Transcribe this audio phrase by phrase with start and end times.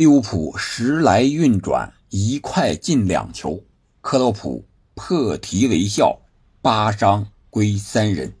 [0.00, 3.62] 利物浦时来运转，一块进两球。
[4.00, 6.22] 克洛普破涕为笑，
[6.62, 8.32] 八伤归三人。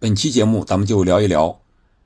[0.00, 1.60] 本期节目咱们就聊一聊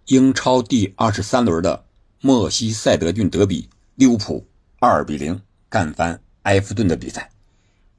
[0.08, 1.86] 英超第二十三轮的
[2.20, 4.46] 莫西塞德郡德比，利物浦
[4.80, 5.40] 二比零
[5.70, 7.30] 干翻埃弗顿的比赛。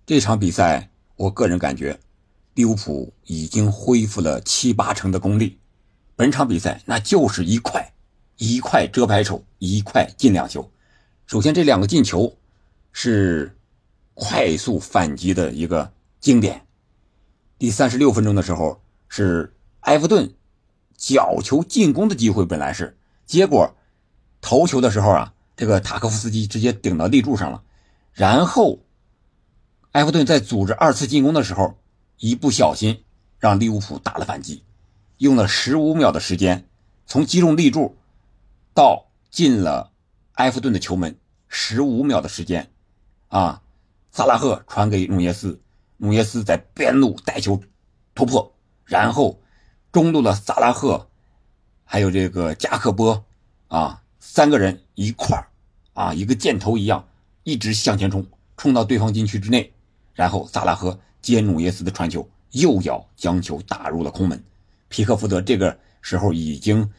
[0.06, 2.00] 这场比赛，我个人感觉
[2.54, 5.58] 利物浦已经恢复了七八成的功力。
[6.16, 7.91] 本场比赛那就是一块。
[8.42, 10.68] 一块遮牌手，一块进两球。
[11.28, 12.36] 首先，这两个进球
[12.92, 13.56] 是
[14.15, 16.65] 快速反击的一个经典。
[17.60, 20.34] 第三十六分钟的时候，是埃弗顿
[20.98, 23.75] 角球进攻的机会，本来是，结果
[24.42, 27.62] 头球的时候啊，这个塔科夫斯基直接顶到立柱上了。
[28.12, 28.79] 然后，
[29.92, 31.78] 埃弗顿在组织二次进攻的时候，
[32.17, 33.03] 一不小心
[33.38, 34.64] 让利物浦打了反击，
[35.20, 36.67] 用了十五秒的时间
[37.06, 37.95] 从击中立柱。
[38.73, 39.92] 到进了
[40.34, 41.17] 埃弗顿的球门，
[41.48, 42.72] 十五秒的时间，
[43.28, 43.62] 啊，
[44.12, 45.62] 萨拉赫传给努涅斯，
[45.98, 47.62] 努涅斯在边路带球
[48.16, 48.54] 突破，
[48.86, 49.42] 然后
[49.92, 51.10] 中路的萨拉赫，
[51.84, 53.26] 还有这个加克波，
[53.68, 55.48] 啊，三个人一块，
[55.94, 57.06] 啊，一个箭头一样，
[57.44, 59.73] 一直向前冲，冲到对方禁区之内，
[60.14, 64.42] 然后萨拉赫接努涅斯的传球，右脚将球打入了空门，
[64.88, 66.90] 皮克福德这个时候已经。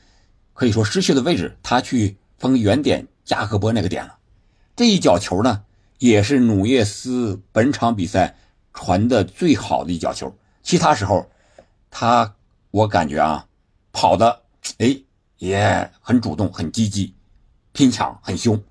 [0.55, 4.19] 可以说失去了位置，他去封原点加克波那个点了。
[4.77, 5.65] 这一脚球呢，
[5.99, 8.37] 也是努涅斯本场比赛
[8.73, 10.35] 传的最好的一脚球。
[10.63, 11.31] 其他时候，
[11.91, 12.35] 他
[12.71, 13.47] 我感觉啊，
[13.93, 14.43] 跑的
[14.79, 14.97] 哎
[15.39, 17.15] 也很主动、很积极，
[17.73, 18.63] 拼抢很凶，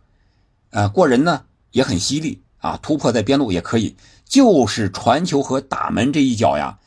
[0.69, 3.95] 呃，过人呢也很犀利啊，突破在边路也可以。
[4.25, 6.79] 就是传球和打门这一脚呀，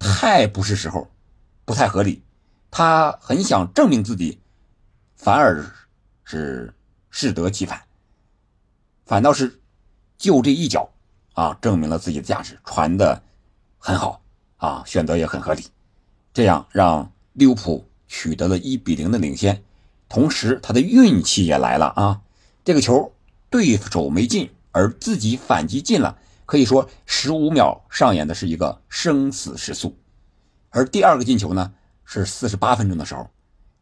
[0.00, 1.08] 太不是时候，
[1.64, 2.22] 不太合理。
[2.78, 4.38] 他很想证明自己，
[5.16, 5.64] 反而
[6.24, 6.74] 是
[7.08, 7.80] 适得其反，
[9.06, 9.62] 反倒是
[10.18, 10.90] 就这一脚
[11.32, 13.22] 啊，证明了自己的价值，传的
[13.78, 14.20] 很好
[14.58, 15.64] 啊，选择也很合理，
[16.34, 19.64] 这样让利物浦取得了一比零的领先，
[20.06, 22.20] 同时他的运气也来了啊，
[22.62, 23.10] 这个球
[23.48, 29.96] 对手没进，而自己反击进了，可以说十五秒上演的是一个生死时速，
[30.68, 31.72] 而第二个进球呢？
[32.06, 33.28] 是四十八分钟的时候，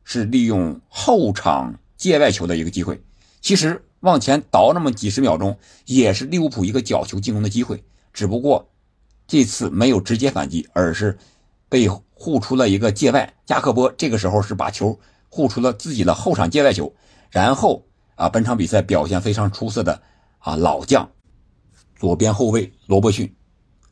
[0.03, 3.01] 是利用后场界外球的一个机会。
[3.43, 7.85] 其实往前倒那么几十秒钟，也是利物浦一个角球进攻的机会。
[8.15, 8.71] 只不过
[9.27, 11.19] 这次没有直接反击，而是
[11.69, 13.35] 被护出了一个界外。
[13.45, 14.99] 加克波这个时候是把球
[15.29, 16.95] 护出了自己的后场界外球。
[17.31, 20.01] 然后啊，本场比赛表现非常出色的
[20.39, 21.11] 啊老将
[21.95, 23.35] 左边后卫罗伯逊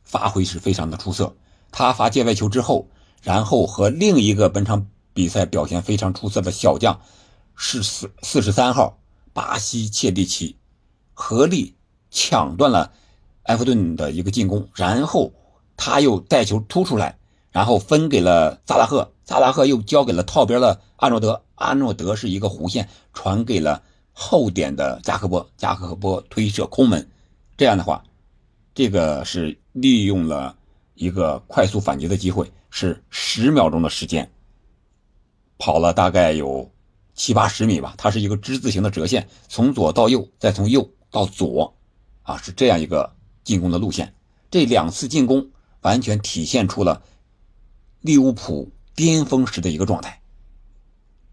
[0.03, 1.35] 发挥是非常的出色。
[1.71, 2.89] 他发界外球之后。
[3.23, 6.99] 然后和另一个本场比赛表现非常出色的小将，
[7.55, 8.99] 是四四十三号
[9.31, 10.57] 巴西切蒂奇，
[11.13, 11.73] 合力
[12.11, 12.91] 抢断了
[13.43, 15.31] 埃弗顿的一个进攻，然后
[15.77, 17.17] 他又带球突出来，
[17.49, 27.09] 然后分给了萨拉赫，萨拉赫又交给了套边的阿诺德，阿诺德是一个弧线传给了后点的加克波，加克波推射空门，
[27.55, 28.03] 这样的话，
[28.75, 30.57] 这个是利用了
[30.95, 32.51] 一个快速反击的机会。
[32.75, 34.31] 是十秒钟的时间，
[35.59, 36.71] 跑了大概有
[37.13, 37.93] 七八十米吧。
[37.99, 41.71] 它是一个之字形的折线，从左到右，再从右到左，
[42.23, 43.13] 啊，是这样一个
[43.43, 44.11] 进攻的路线。
[44.49, 45.51] 这两次进攻
[45.81, 47.03] 完全体现出了
[48.01, 50.19] 利物浦巅峰时的一个状态。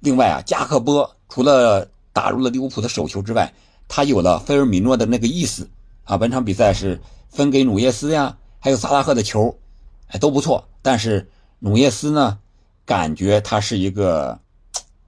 [0.00, 3.50] 另外啊，加克波除了打入了利物浦的手球之外，
[3.88, 5.70] 他有了菲尔米诺的那个意思
[6.04, 6.18] 啊。
[6.18, 9.58] 本场比赛是分给努涅斯呀，还有萨拉赫的球。
[10.08, 12.38] 哎，都不错，但是努涅斯呢，
[12.84, 14.40] 感觉他是一个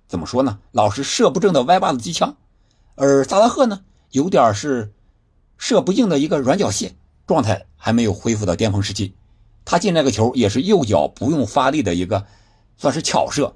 [0.07, 2.37] 怎么说呢，老是射不正的歪把子机枪，
[2.95, 3.81] 而萨拉赫呢，
[4.11, 4.93] 有点是
[5.57, 6.95] 射不硬的一个软脚蟹，
[7.27, 9.15] 状态还没有恢复到巅峰时期。
[9.65, 12.27] 他进那个球也是右脚不用发力的一个，
[12.77, 13.55] 算是巧射，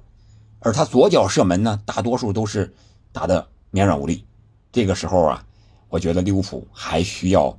[0.60, 2.74] 而他左脚射门呢，大多数都是
[3.12, 4.24] 打的绵软无力。
[4.72, 5.44] 这个时候啊，
[5.88, 7.58] 我觉得利物浦还需要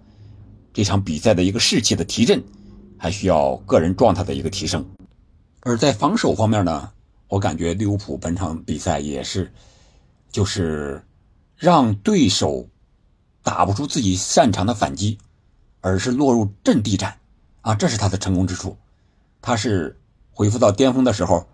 [0.74, 2.44] 这场比赛的一个士气的提振。
[3.00, 4.84] 还需要个人状态的一个提升，
[5.62, 6.92] 而在防守方面呢，
[7.28, 9.54] 我感觉利物浦本场比赛也是，
[10.32, 11.04] 就是
[11.56, 12.68] 让对手
[13.44, 15.18] 打不出自己擅长的反击，
[15.82, 17.18] 而是落入阵地战，
[17.62, 18.76] 啊，这是他的成功之处。
[19.42, 19.96] 他是
[20.32, 21.48] 恢复到巅峰的时候，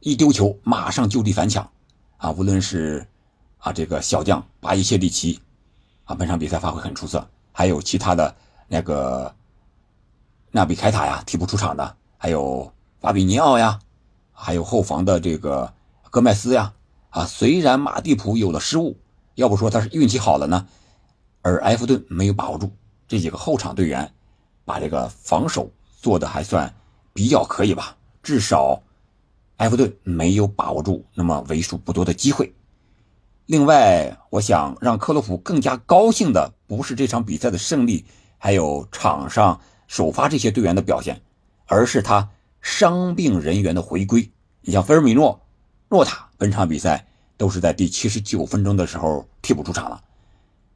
[0.00, 1.70] 一丢球马上就地反抢，
[2.18, 3.06] 啊，无论是
[3.58, 5.40] 啊这个小将巴伊谢利奇，
[6.04, 8.36] 啊，本场比赛发挥很出色，还有其他的
[8.68, 9.34] 那个。
[10.54, 13.76] 纳比凯塔呀，替补出场的，还有法比尼奥呀，
[14.30, 15.74] 还有后防的这个
[16.12, 16.72] 戈麦斯呀，
[17.10, 18.96] 啊，虽然马蒂普有了失误，
[19.34, 20.64] 要不说他是运气好了呢，
[21.42, 22.70] 而埃弗顿没有把握住
[23.08, 24.08] 这几个后场队员，
[24.64, 25.68] 把这个防守
[26.00, 26.72] 做的还算
[27.12, 28.80] 比较可以吧，至少
[29.56, 32.54] 埃弗顿没有把握住那么为数不多的机会。
[33.46, 38.04] 另外，我想让克洛普更加高兴的不是这场比赛的胜利，
[38.38, 41.20] 还有场上首发这些队员的表现，
[41.66, 44.30] 而是他伤病人员的回归。
[44.60, 45.40] 你像菲尔米诺、
[45.88, 47.06] 诺塔，本场比赛。
[47.36, 50.00] 都是在第七十九分钟的时候替补出场了，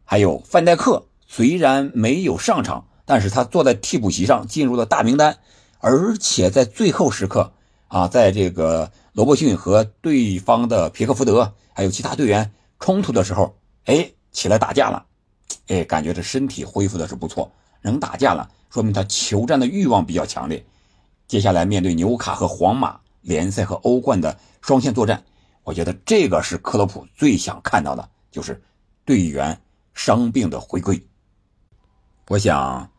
[0.05, 5.38] 还有范戴克虽然没有上场，但是他坐在替补席上进入了大名单，
[5.78, 7.52] 而且在最后时刻
[7.87, 12.50] 啊，在这个罗伯逊和对方的皮克福德还有其他队员
[12.81, 15.06] 冲突的时候，哎，起来打架了，
[15.69, 17.52] 哎，感觉这身体恢复的是不错，
[17.82, 20.64] 能打架了，说明他求战的欲望比较强烈。
[21.26, 25.22] 接下来面对纽卡和皇马联赛和欧冠的双线作战。
[25.62, 28.62] 我觉得这个是克洛普最想看到的，就是
[29.04, 29.60] 队员
[29.92, 31.06] 伤病的回归。
[32.28, 32.90] 我想，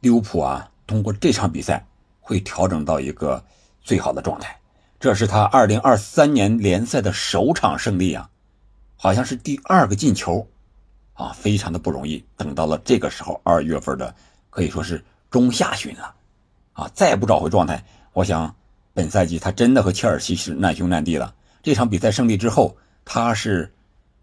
[0.00, 1.86] 利物浦啊，通过这场比赛
[2.20, 3.42] 会调整到一个
[3.80, 4.60] 最好的状态。
[5.00, 8.28] 这是他2023年联赛的首场胜利啊，
[8.96, 10.46] 好像是第二个进球
[11.14, 12.22] 啊，非常的不容易。
[12.36, 14.14] 等到了这个时候，二月份的
[14.50, 16.14] 可以说是中下旬了
[16.72, 18.54] 啊，再不找回状态，我想
[18.92, 21.34] 本赛季他真的和切尔西是难兄难弟了。
[21.62, 23.72] 这场比赛胜利之后，他是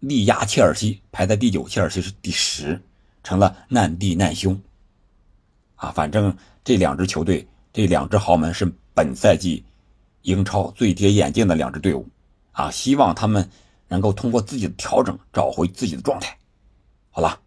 [0.00, 2.80] 力压切尔西，排在第九，切尔西是第十，
[3.24, 4.60] 成了难弟难兄。
[5.74, 9.64] 啊，反正这两支球队，这两支豪门是本赛季
[10.22, 12.06] 英超最跌眼镜的两支队伍。
[12.52, 13.48] 啊，希望他们
[13.88, 16.36] 能够通过自己的调整，找回自己的状态。
[17.14, 17.38] 好了，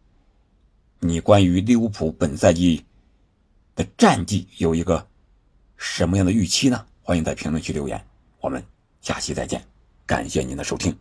[1.00, 2.86] 你关于利物浦本赛季
[3.76, 5.08] 的战绩有一个
[5.76, 6.86] 什么样的预期呢？
[7.02, 8.00] 欢迎在评论区留言，
[8.40, 8.64] 我们
[9.02, 9.66] 下期再见。
[10.06, 10.96] 感谢您的收听。